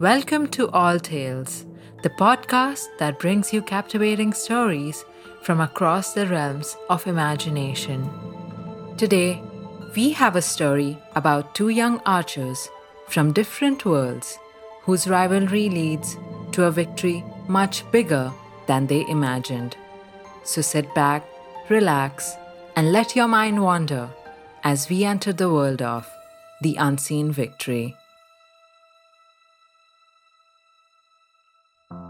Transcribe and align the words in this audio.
Welcome 0.00 0.48
to 0.48 0.68
All 0.70 0.98
Tales, 0.98 1.66
the 2.02 2.10
podcast 2.10 2.86
that 2.98 3.20
brings 3.20 3.52
you 3.52 3.62
captivating 3.62 4.32
stories 4.32 5.04
from 5.42 5.60
across 5.60 6.14
the 6.14 6.26
realms 6.26 6.76
of 6.90 7.06
imagination. 7.06 8.10
Today, 8.96 9.40
we 9.94 10.10
have 10.10 10.34
a 10.34 10.42
story 10.42 10.98
about 11.14 11.54
two 11.54 11.68
young 11.68 12.00
archers 12.06 12.68
from 13.06 13.32
different 13.32 13.84
worlds 13.84 14.36
whose 14.82 15.06
rivalry 15.06 15.68
leads 15.68 16.16
to 16.50 16.64
a 16.64 16.72
victory 16.72 17.22
much 17.46 17.88
bigger 17.92 18.32
than 18.66 18.88
they 18.88 19.06
imagined. 19.08 19.76
So 20.42 20.60
sit 20.60 20.92
back, 20.96 21.24
relax, 21.68 22.34
and 22.74 22.90
let 22.90 23.14
your 23.14 23.28
mind 23.28 23.62
wander 23.62 24.10
as 24.64 24.88
we 24.88 25.04
enter 25.04 25.32
the 25.32 25.52
world 25.52 25.82
of 25.82 26.10
the 26.60 26.74
unseen 26.74 27.30
victory. 27.30 27.96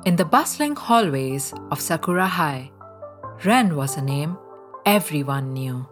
In 0.04 0.16
the 0.16 0.24
bustling 0.26 0.76
hallways 0.76 1.54
of 1.70 1.80
Sakura 1.80 2.26
High, 2.26 2.70
Ren 3.42 3.74
was 3.74 3.96
a 3.96 4.02
name 4.02 4.36
everyone 4.84 5.54
knew. 5.54 5.88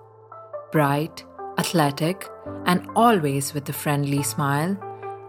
Bright, 0.70 1.24
athletic, 1.56 2.28
and 2.66 2.86
always 2.94 3.54
with 3.54 3.66
a 3.70 3.72
friendly 3.72 4.22
smile, 4.22 4.76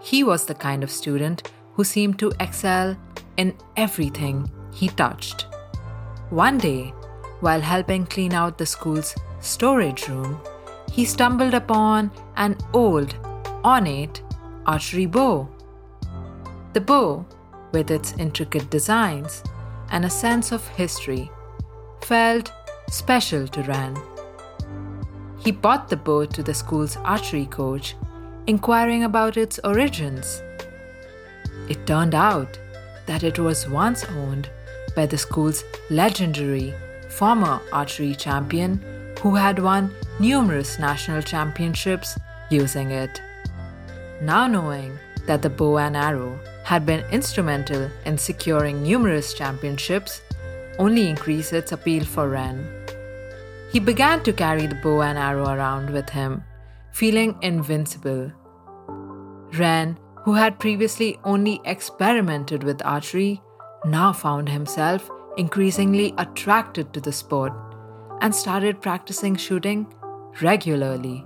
he 0.02 0.26
was 0.26 0.46
the 0.46 0.54
kind 0.54 0.84
of 0.84 0.92
student 0.92 1.50
who 1.76 1.86
seemed 1.86 2.20
to 2.20 2.34
excel 2.42 2.98
in 3.38 3.56
everything 3.78 4.52
he 4.74 4.90
touched. 4.90 5.48
One 6.30 6.58
day, 6.58 6.94
while 7.40 7.62
helping 7.62 8.06
clean 8.06 8.34
out 8.34 8.58
the 8.58 8.66
school's 8.66 9.16
storage 9.40 10.10
room, 10.10 10.42
he 10.92 11.06
stumbled 11.06 11.54
upon 11.54 12.12
an 12.36 12.58
old, 12.74 13.16
ornate 13.64 14.22
archery 14.66 15.06
bow. 15.06 15.48
The 16.74 16.82
bow 16.82 17.26
with 17.74 17.92
its 17.92 18.14
intricate 18.18 18.70
designs 18.70 19.44
and 19.92 20.06
a 20.06 20.10
sense 20.10 20.52
of 20.52 20.66
history, 20.70 21.30
felt 22.02 22.52
special 22.90 23.48
to 23.48 23.62
Ren. 23.64 23.98
He 25.40 25.52
bought 25.52 25.90
the 25.90 25.98
bow 25.98 26.26
to 26.26 26.42
the 26.42 26.54
school's 26.54 26.96
archery 26.98 27.48
coach, 27.48 27.96
inquiring 28.48 29.04
about 29.04 29.36
its 29.36 29.60
origins. 29.64 30.42
It 31.68 31.86
turned 31.86 32.16
out 32.16 32.58
that 33.08 33.24
it 33.24 33.40
was 33.40 33.68
once 33.68 34.06
owned 34.06 34.50
by 34.96 35.06
the 35.06 35.18
school's 35.18 35.64
legendary 35.90 36.74
former 37.10 37.60
archery 37.72 38.16
champion 38.16 38.82
who 39.20 39.36
had 39.36 39.60
won 39.60 39.94
numerous 40.20 40.80
national 40.80 41.22
championships 41.22 42.18
using 42.50 42.92
it. 42.92 43.22
Now 44.22 44.48
knowing 44.48 44.98
that 45.26 45.42
the 45.42 45.50
bow 45.50 45.78
and 45.78 45.96
arrow 45.96 46.40
had 46.64 46.86
been 46.86 47.06
instrumental 47.12 47.90
in 48.06 48.18
securing 48.18 48.82
numerous 48.84 49.34
championships, 49.34 50.22
only 50.80 51.10
increased 51.10 51.54
its 51.54 51.72
appeal 51.72 52.04
for 52.04 52.30
Ren. 52.30 52.66
He 53.72 53.80
began 53.80 54.24
to 54.24 54.34
carry 54.34 54.68
the 54.68 54.76
bow 54.76 55.02
and 55.02 55.18
arrow 55.18 55.50
around 55.50 55.90
with 55.90 56.10
him, 56.10 56.44
feeling 56.92 57.36
invincible. 57.42 58.32
Ren, 59.58 59.98
who 60.24 60.34
had 60.34 60.60
previously 60.60 61.20
only 61.24 61.60
experimented 61.66 62.64
with 62.64 62.86
archery, 62.86 63.42
now 63.86 64.14
found 64.14 64.48
himself 64.48 65.10
increasingly 65.38 66.14
attracted 66.18 66.94
to 66.94 67.02
the 67.02 67.12
sport 67.12 67.52
and 68.22 68.34
started 68.34 68.82
practicing 68.82 69.36
shooting 69.36 69.94
regularly. 70.42 71.26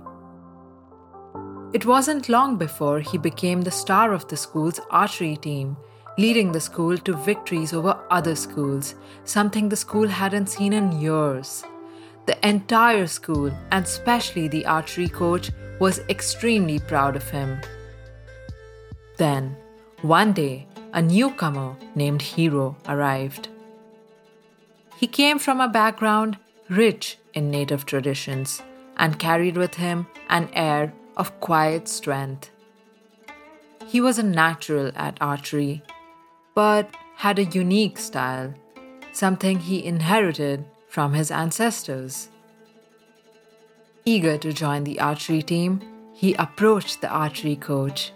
It 1.74 1.84
wasn't 1.84 2.30
long 2.30 2.56
before 2.56 3.00
he 3.00 3.18
became 3.18 3.60
the 3.60 3.70
star 3.70 4.14
of 4.14 4.26
the 4.26 4.36
school's 4.38 4.80
archery 4.90 5.36
team, 5.36 5.76
leading 6.16 6.50
the 6.50 6.60
school 6.60 6.96
to 6.96 7.12
victories 7.12 7.74
over 7.74 7.98
other 8.10 8.34
schools, 8.34 8.94
something 9.24 9.68
the 9.68 9.76
school 9.76 10.08
hadn't 10.08 10.48
seen 10.48 10.72
in 10.72 10.98
years. 10.98 11.64
The 12.24 12.38
entire 12.46 13.06
school, 13.06 13.52
and 13.70 13.84
especially 13.84 14.48
the 14.48 14.64
archery 14.64 15.08
coach, 15.08 15.50
was 15.78 16.00
extremely 16.08 16.78
proud 16.78 17.16
of 17.16 17.28
him. 17.28 17.60
Then, 19.18 19.54
one 20.00 20.32
day, 20.32 20.66
a 20.94 21.02
newcomer 21.02 21.76
named 21.94 22.22
Hiro 22.22 22.76
arrived. 22.88 23.48
He 24.96 25.06
came 25.06 25.38
from 25.38 25.60
a 25.60 25.68
background 25.68 26.38
rich 26.70 27.18
in 27.34 27.50
native 27.50 27.84
traditions 27.84 28.62
and 28.96 29.18
carried 29.18 29.56
with 29.56 29.74
him 29.74 30.06
an 30.28 30.48
air 30.54 30.92
of 31.18 31.38
quiet 31.40 31.88
strength. 31.88 32.50
He 33.86 34.00
was 34.00 34.18
a 34.18 34.22
natural 34.22 34.92
at 34.94 35.18
archery, 35.20 35.82
but 36.54 36.88
had 37.16 37.38
a 37.38 37.44
unique 37.44 37.98
style, 37.98 38.54
something 39.12 39.58
he 39.58 39.84
inherited 39.84 40.64
from 40.88 41.12
his 41.12 41.30
ancestors. 41.30 42.28
Eager 44.04 44.38
to 44.38 44.52
join 44.52 44.84
the 44.84 45.00
archery 45.00 45.42
team, 45.42 45.82
he 46.14 46.34
approached 46.34 47.00
the 47.00 47.08
archery 47.08 47.56
coach. 47.56 48.12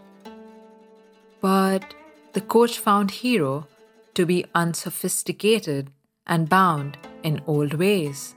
But 1.41 1.95
the 2.33 2.41
coach 2.41 2.79
found 2.79 3.11
Hiro 3.11 3.67
to 4.15 4.25
be 4.25 4.47
unsophisticated 4.55 5.91
and 6.27 6.49
bound 6.49 6.97
in 7.23 7.43
old 7.47 7.75
ways. 7.75 8.35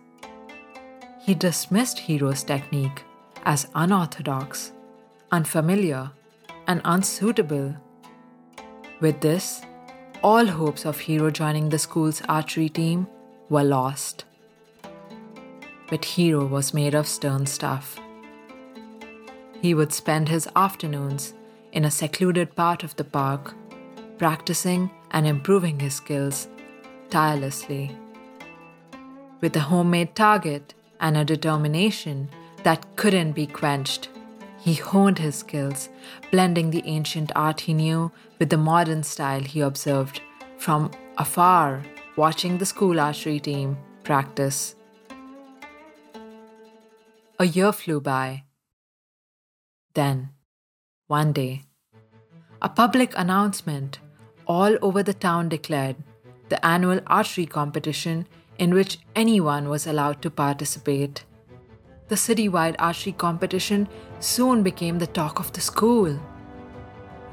He 1.21 1.33
dismissed 1.33 1.99
Hiro's 1.99 2.43
technique 2.43 3.03
as 3.45 3.67
unorthodox, 3.75 4.71
unfamiliar, 5.31 6.11
and 6.67 6.81
unsuitable. 6.83 7.75
With 9.01 9.21
this, 9.21 9.61
all 10.23 10.45
hopes 10.45 10.85
of 10.85 10.99
Hiro 10.99 11.29
joining 11.29 11.69
the 11.69 11.77
school's 11.77 12.21
archery 12.27 12.69
team 12.69 13.07
were 13.49 13.63
lost. 13.63 14.25
But 15.89 16.03
Hiro 16.03 16.45
was 16.45 16.73
made 16.73 16.95
of 16.95 17.07
stern 17.07 17.45
stuff. 17.45 17.99
He 19.61 19.73
would 19.73 19.93
spend 19.93 20.29
his 20.29 20.47
afternoons 20.55 21.33
in 21.71 21.85
a 21.85 21.91
secluded 21.91 22.55
part 22.55 22.83
of 22.83 22.95
the 22.95 23.03
park, 23.03 23.53
practicing 24.17 24.89
and 25.11 25.27
improving 25.27 25.79
his 25.79 25.93
skills 25.93 26.47
tirelessly. 27.09 27.95
With 29.41 29.55
a 29.55 29.59
homemade 29.59 30.15
target 30.15 30.73
and 30.99 31.17
a 31.17 31.25
determination 31.25 32.29
that 32.65 32.83
couldn't 32.95 33.33
be 33.33 33.45
quenched. 33.45 34.09
He 34.59 34.73
honed 34.73 35.19
his 35.19 35.35
skills, 35.35 35.89
blending 36.31 36.71
the 36.71 36.81
ancient 36.85 37.31
art 37.35 37.61
he 37.61 37.75
knew 37.75 38.11
with 38.39 38.49
the 38.49 38.57
modern 38.57 39.03
style 39.03 39.41
he 39.41 39.61
observed 39.61 40.19
from 40.57 40.89
afar, 41.19 41.83
watching 42.15 42.57
the 42.57 42.65
school 42.65 42.99
archery 42.99 43.39
team 43.39 43.77
practice. 44.03 44.75
A 47.37 47.45
year 47.45 47.71
flew 47.71 48.01
by. 48.01 48.45
Then, 49.93 50.29
one 51.05 51.33
day, 51.33 51.61
a 52.63 52.69
public 52.69 53.13
announcement 53.15 53.99
all 54.47 54.75
over 54.81 55.03
the 55.03 55.13
town 55.13 55.49
declared 55.49 55.97
the 56.49 56.65
annual 56.65 56.99
archery 57.05 57.45
competition 57.45 58.27
in 58.57 58.73
which 58.73 58.97
anyone 59.15 59.69
was 59.69 59.85
allowed 59.85 60.23
to 60.23 60.31
participate 60.31 61.25
the 62.07 62.15
citywide 62.15 62.75
archery 62.77 63.13
competition 63.13 63.87
soon 64.19 64.63
became 64.63 64.99
the 64.99 65.07
talk 65.07 65.39
of 65.39 65.51
the 65.53 65.61
school. 65.61 66.19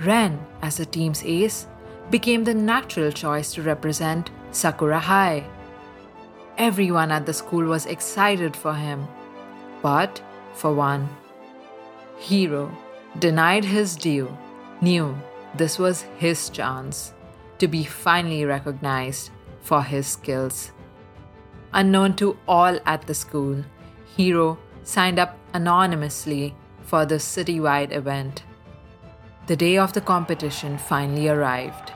Ren, 0.00 0.44
as 0.62 0.78
the 0.78 0.87
team's 0.87 1.22
ace, 1.25 1.66
became 2.10 2.44
the 2.44 2.55
natural 2.55 3.12
choice 3.12 3.53
to 3.55 3.62
represent 3.62 4.31
Sakura 4.50 4.99
High. 4.99 5.44
Everyone 6.59 7.10
at 7.10 7.27
the 7.27 7.33
school 7.33 7.65
was 7.65 7.87
excited 7.87 8.56
for 8.56 8.75
him. 8.75 9.06
But, 9.83 10.22
for 10.55 10.75
one, 10.75 11.09
Hiro, 12.19 12.71
denied 13.19 13.65
his 13.65 13.97
due, 13.97 14.36
knew 14.80 15.16
this 15.54 15.78
was 15.78 16.03
his 16.18 16.48
chance 16.51 17.13
to 17.59 17.68
be 17.68 17.84
finally 17.84 18.45
recognized 18.45 19.30
for 19.60 19.83
his 19.83 20.07
skills. 20.07 20.72
Unknown 21.72 22.16
to 22.16 22.36
all 22.47 22.78
at 22.86 23.07
the 23.07 23.15
school, 23.15 23.65
Hiro 24.16 24.59
signed 24.84 25.18
up 25.18 25.38
anonymously 25.54 26.54
for 26.82 27.06
the 27.06 27.16
citywide 27.16 27.92
event. 27.92 28.42
The 29.47 29.56
day 29.56 29.78
of 29.78 29.92
the 29.92 30.00
competition 30.00 30.78
finally 30.78 31.28
arrived. 31.28 31.92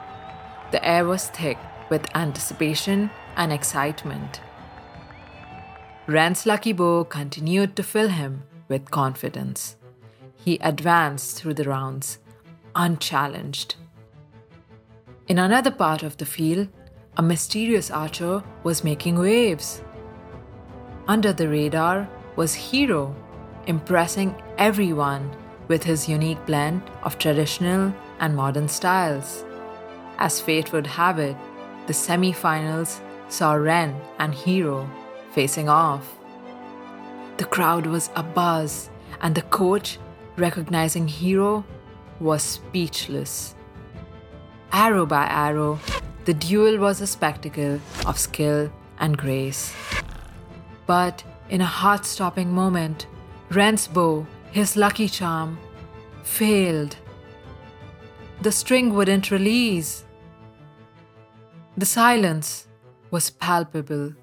The 0.72 0.84
air 0.86 1.04
was 1.04 1.28
thick 1.28 1.58
with 1.90 2.14
anticipation 2.16 3.10
and 3.36 3.52
excitement. 3.52 4.40
Ren's 6.06 6.46
lucky 6.46 6.72
bow 6.72 7.04
continued 7.04 7.76
to 7.76 7.82
fill 7.82 8.08
him 8.08 8.42
with 8.69 8.90
confidence. 8.90 9.76
He 10.36 10.58
advanced 10.60 11.36
through 11.36 11.54
the 11.54 11.64
rounds, 11.64 12.19
unchallenged. 12.74 13.76
In 15.28 15.38
another 15.38 15.70
part 15.70 16.02
of 16.02 16.16
the 16.16 16.26
field, 16.26 16.69
a 17.16 17.22
mysterious 17.22 17.90
archer 17.90 18.42
was 18.62 18.84
making 18.84 19.19
waves. 19.19 19.82
Under 21.08 21.32
the 21.32 21.49
radar 21.49 22.08
was 22.35 22.53
Hiro, 22.53 23.14
impressing 23.69 24.35
everyone 24.58 25.31
with 25.69 25.85
his 25.85 26.08
unique 26.08 26.44
blend 26.47 26.82
of 27.05 27.17
traditional 27.17 27.94
and 28.19 28.35
modern 28.35 28.69
styles. 28.69 29.44
As 30.19 30.41
fate 30.41 30.73
would 30.73 30.87
have 30.87 31.20
it, 31.20 31.37
the 31.87 31.94
semi 31.94 32.32
finals 32.32 33.00
saw 33.29 33.53
Ren 33.53 33.94
and 34.19 34.35
Hiro 34.35 34.91
facing 35.31 35.69
off. 35.69 36.19
The 37.37 37.44
crowd 37.44 37.87
was 37.87 38.08
abuzz, 38.17 38.88
and 39.20 39.35
the 39.35 39.43
coach, 39.43 39.99
recognizing 40.37 41.06
Hiro, 41.06 41.64
was 42.19 42.43
speechless. 42.43 43.55
Arrow 44.73 45.06
by 45.06 45.26
arrow, 45.26 45.79
the 46.25 46.35
duel 46.35 46.79
was 46.79 47.00
a 47.00 47.06
spectacle 47.06 47.79
of 48.06 48.19
skill 48.19 48.73
and 48.99 49.17
grace. 49.17 49.73
But 50.86 51.24
in 51.50 51.60
a 51.60 51.66
heart 51.66 52.04
stopping 52.04 52.52
moment, 52.52 53.06
Ren's 53.50 53.86
bow, 53.86 54.26
his 54.50 54.76
lucky 54.76 55.08
charm, 55.08 55.58
failed. 56.22 56.96
The 58.42 58.52
string 58.52 58.94
wouldn't 58.94 59.30
release. 59.30 60.04
The 61.76 61.86
silence 61.86 62.66
was 63.10 63.30
palpable. 63.30 64.14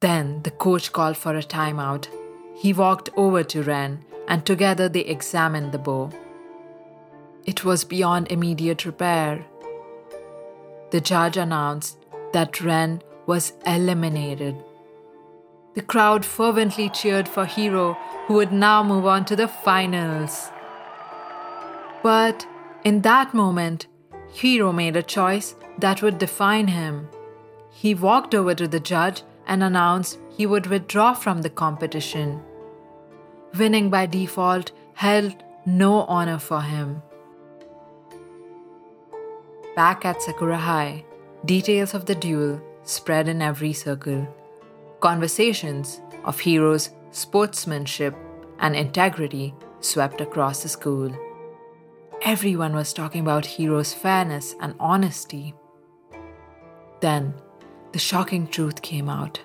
Then 0.00 0.42
the 0.42 0.50
coach 0.50 0.92
called 0.92 1.16
for 1.16 1.36
a 1.36 1.42
timeout. 1.42 2.08
He 2.56 2.72
walked 2.72 3.10
over 3.16 3.42
to 3.44 3.62
Ren 3.62 4.04
and 4.28 4.44
together 4.44 4.88
they 4.88 5.00
examined 5.00 5.72
the 5.72 5.78
bow. 5.78 6.10
It 7.44 7.64
was 7.64 7.84
beyond 7.84 8.30
immediate 8.30 8.84
repair. 8.84 9.44
The 10.90 11.00
judge 11.00 11.36
announced 11.36 11.98
that 12.32 12.60
Ren 12.60 13.02
was 13.26 13.52
eliminated. 13.66 14.56
The 15.74 15.82
crowd 15.82 16.24
fervently 16.24 16.90
cheered 16.90 17.28
for 17.28 17.46
Hiro, 17.46 17.94
who 18.26 18.34
would 18.34 18.52
now 18.52 18.82
move 18.82 19.06
on 19.06 19.24
to 19.26 19.36
the 19.36 19.48
finals. 19.48 20.50
But 22.02 22.46
in 22.84 23.00
that 23.02 23.32
moment, 23.32 23.86
Hiro 24.32 24.72
made 24.72 24.96
a 24.96 25.02
choice 25.02 25.54
that 25.78 26.02
would 26.02 26.18
define 26.18 26.68
him. 26.68 27.08
He 27.70 27.94
walked 27.94 28.34
over 28.34 28.54
to 28.54 28.68
the 28.68 28.80
judge 28.80 29.22
and 29.46 29.62
announced 29.62 30.18
he 30.28 30.46
would 30.46 30.66
withdraw 30.66 31.14
from 31.14 31.42
the 31.42 31.50
competition. 31.50 32.42
Winning 33.58 33.88
by 33.88 34.06
default 34.06 34.72
held 34.94 35.34
no 35.64 36.02
honor 36.02 36.38
for 36.38 36.60
him. 36.62 37.02
Back 39.74 40.04
at 40.04 40.20
Sakura 40.20 40.58
High, 40.58 41.04
details 41.44 41.94
of 41.94 42.04
the 42.06 42.14
duel 42.14 42.60
spread 42.82 43.28
in 43.28 43.40
every 43.40 43.72
circle. 43.72 44.28
Conversations 45.02 46.00
of 46.24 46.38
Hiro's 46.38 46.90
sportsmanship 47.10 48.14
and 48.60 48.76
integrity 48.76 49.52
swept 49.80 50.20
across 50.20 50.62
the 50.62 50.68
school. 50.68 51.12
Everyone 52.22 52.72
was 52.72 52.92
talking 52.92 53.22
about 53.22 53.44
Hiro's 53.44 53.92
fairness 53.92 54.54
and 54.60 54.76
honesty. 54.78 55.54
Then, 57.00 57.34
the 57.90 57.98
shocking 57.98 58.46
truth 58.46 58.80
came 58.80 59.08
out. 59.08 59.40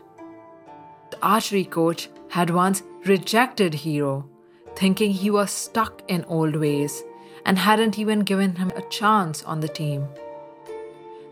The 1.09 1.18
archery 1.24 1.65
coach 1.65 2.07
had 2.30 2.51
once 2.51 2.83
rejected 3.06 3.74
Hiro, 3.74 4.30
thinking 4.75 5.09
he 5.09 5.31
was 5.31 5.50
stuck 5.50 6.04
in 6.07 6.24
old 6.25 6.56
ways 6.56 7.04
and 7.48 7.57
hadn't 7.57 7.98
even 7.98 8.19
given 8.19 8.57
him 8.57 8.71
a 8.75 8.88
chance 8.89 9.42
on 9.42 9.62
the 9.62 9.68
team. 9.68 10.07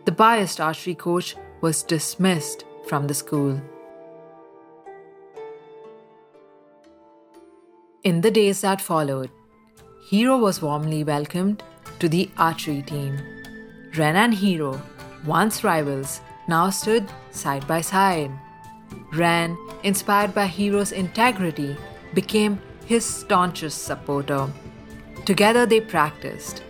The 0.05 0.11
biased 0.11 0.59
archery 0.59 0.95
coach 0.95 1.35
was 1.61 1.83
dismissed 1.83 2.65
from 2.87 3.05
the 3.05 3.13
school. 3.13 3.61
In 8.05 8.21
the 8.21 8.29
days 8.29 8.61
that 8.61 8.81
followed, 8.81 9.31
Hiro 10.07 10.37
was 10.37 10.61
warmly 10.61 11.03
welcomed 11.03 11.63
to 11.97 12.07
the 12.07 12.29
archery 12.37 12.83
team. 12.83 13.19
Ren 13.97 14.15
and 14.15 14.31
Hiro, 14.31 14.79
once 15.25 15.63
rivals, 15.63 16.21
now 16.47 16.69
stood 16.69 17.07
side 17.31 17.67
by 17.67 17.81
side. 17.81 18.29
Ren, 19.11 19.57
inspired 19.81 20.35
by 20.35 20.45
Hiro's 20.45 20.91
integrity, 20.91 21.75
became 22.13 22.61
his 22.85 23.03
staunchest 23.03 23.85
supporter. 23.85 24.51
Together 25.25 25.65
they 25.65 25.81
practiced, 25.81 26.61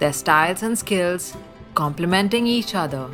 their 0.00 0.12
styles 0.12 0.64
and 0.64 0.76
skills 0.76 1.36
complementing 1.76 2.48
each 2.48 2.74
other, 2.74 3.08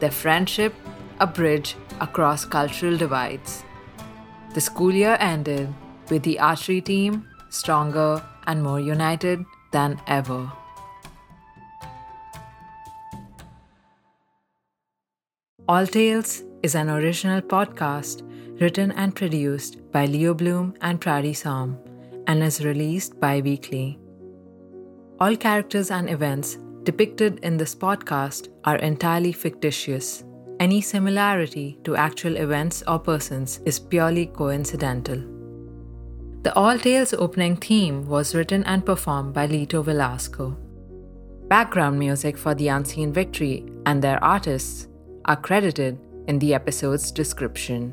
their 0.00 0.10
friendship 0.10 0.74
a 1.20 1.26
bridge 1.28 1.76
across 2.00 2.44
cultural 2.44 2.96
divides. 2.96 3.62
The 4.54 4.60
school 4.60 4.92
year 4.92 5.16
ended 5.20 5.72
with 6.12 6.22
the 6.24 6.38
archery 6.38 6.80
team 6.88 7.26
stronger 7.48 8.22
and 8.46 8.62
more 8.62 8.80
united 8.80 9.44
than 9.72 9.98
ever. 10.06 10.40
All 15.68 15.86
Tales 15.86 16.42
is 16.62 16.74
an 16.74 16.90
original 16.90 17.40
podcast 17.40 18.28
written 18.60 18.92
and 18.92 19.16
produced 19.16 19.78
by 19.90 20.04
Leo 20.04 20.34
Bloom 20.34 20.74
and 20.82 21.00
Prati 21.00 21.32
Soum 21.32 21.78
and 22.26 22.42
is 22.42 22.62
released 22.64 23.18
bi 23.18 23.40
weekly. 23.40 23.98
All 25.18 25.36
characters 25.36 25.90
and 25.90 26.10
events 26.10 26.58
depicted 26.82 27.38
in 27.40 27.56
this 27.56 27.74
podcast 27.74 28.48
are 28.64 28.76
entirely 28.76 29.32
fictitious. 29.32 30.24
Any 30.60 30.80
similarity 30.80 31.78
to 31.84 31.96
actual 31.96 32.36
events 32.36 32.82
or 32.86 32.98
persons 32.98 33.60
is 33.64 33.78
purely 33.78 34.26
coincidental. 34.26 35.31
The 36.42 36.52
All 36.56 36.76
Tales 36.76 37.14
opening 37.14 37.54
theme 37.54 38.08
was 38.08 38.34
written 38.34 38.64
and 38.64 38.84
performed 38.84 39.32
by 39.32 39.46
Lito 39.46 39.84
Velasco. 39.84 40.56
Background 41.46 42.00
music 42.00 42.36
for 42.36 42.52
The 42.52 42.66
Unseen 42.66 43.12
Victory 43.12 43.64
and 43.86 44.02
their 44.02 44.22
artists 44.24 44.88
are 45.26 45.36
credited 45.36 46.00
in 46.26 46.40
the 46.40 46.52
episode's 46.52 47.12
description. 47.12 47.92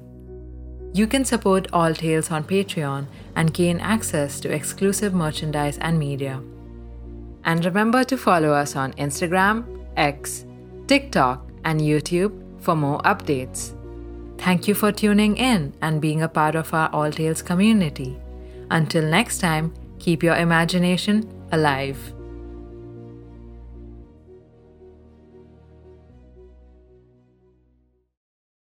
You 0.95 1.05
can 1.05 1.25
support 1.25 1.67
All 1.71 1.93
Tales 1.93 2.31
on 2.31 2.43
Patreon 2.43 3.05
and 3.35 3.53
gain 3.53 3.79
access 3.79 4.39
to 4.39 4.51
exclusive 4.51 5.13
merchandise 5.13 5.77
and 5.77 5.99
media. 5.99 6.41
And 7.43 7.63
remember 7.63 8.03
to 8.05 8.17
follow 8.17 8.51
us 8.51 8.75
on 8.75 8.93
Instagram, 8.93 9.85
X, 9.95 10.47
TikTok, 10.87 11.47
and 11.65 11.79
YouTube 11.79 12.33
for 12.59 12.75
more 12.75 12.99
updates. 13.01 13.75
Thank 14.39 14.67
you 14.67 14.73
for 14.73 14.91
tuning 14.91 15.37
in 15.37 15.75
and 15.83 16.01
being 16.01 16.23
a 16.23 16.27
part 16.27 16.55
of 16.55 16.73
our 16.73 16.89
All 16.89 17.11
Tales 17.11 17.43
community. 17.43 18.17
Until 18.71 19.03
next 19.03 19.39
time, 19.39 19.73
keep 19.99 20.23
your 20.23 20.35
imagination 20.35 21.27
alive. 21.51 22.13